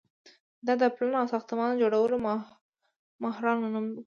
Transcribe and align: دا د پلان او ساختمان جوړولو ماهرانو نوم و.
دا 0.65 0.73
د 0.81 0.83
پلان 0.95 1.15
او 1.21 1.27
ساختمان 1.33 1.71
جوړولو 1.81 2.15
ماهرانو 3.23 3.65
نوم 3.73 3.85
و. 3.95 3.95